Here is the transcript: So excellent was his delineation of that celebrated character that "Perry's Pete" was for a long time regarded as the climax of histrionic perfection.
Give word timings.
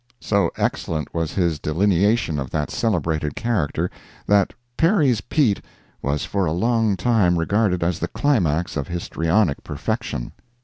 So 0.19 0.49
excellent 0.57 1.13
was 1.13 1.33
his 1.35 1.59
delineation 1.59 2.39
of 2.39 2.49
that 2.49 2.71
celebrated 2.71 3.35
character 3.35 3.91
that 4.25 4.51
"Perry's 4.75 5.21
Pete" 5.21 5.61
was 6.01 6.25
for 6.25 6.47
a 6.47 6.51
long 6.51 6.97
time 6.97 7.37
regarded 7.37 7.83
as 7.83 7.99
the 7.99 8.07
climax 8.07 8.75
of 8.75 8.87
histrionic 8.87 9.63
perfection. 9.63 10.31